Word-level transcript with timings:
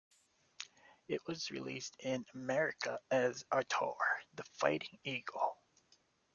It 1.07 1.21
was 1.27 1.51
released 1.51 1.95
in 1.99 2.25
America 2.33 2.97
as 3.11 3.43
"Ator, 3.53 3.93
The 4.33 4.43
Fighting 4.59 4.97
Eagle". 5.03 5.55